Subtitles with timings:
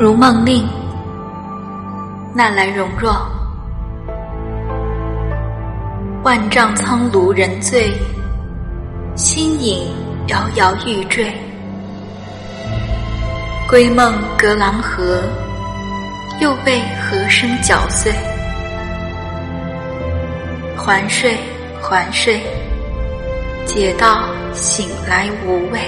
[0.02, 0.64] 《如梦令》
[2.34, 3.14] 纳兰容若，
[6.22, 7.92] 万丈苍庐人醉，
[9.14, 9.92] 心影
[10.28, 11.30] 摇摇欲坠。
[13.68, 15.20] 归梦隔狼河，
[16.40, 18.10] 又被河声搅碎。
[20.78, 21.36] 还睡，
[21.78, 22.40] 还睡，
[23.66, 25.78] 解到醒来无味。